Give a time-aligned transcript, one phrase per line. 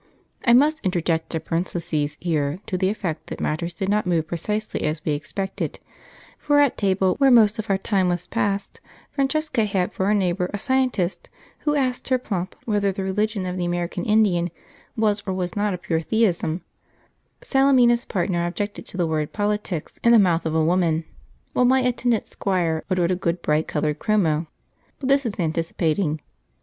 [0.43, 4.81] (I must interject a parenthesis here to the effect that matters did not move precisely
[4.81, 5.79] as we expected;
[6.39, 10.49] for at table, where most of our time was passed, Francesca had for a neighbour
[10.55, 11.29] a scientist,
[11.59, 14.49] who asked her plump whether the religion of the American Indian
[14.97, 16.63] was or was not a pure theism;
[17.43, 21.03] Salemina's partner objected to the word 'politics' in the mouth of a woman;
[21.53, 24.47] while my attendant squire adored a good bright coloured chromo.
[24.99, 26.21] But this is anticipating.)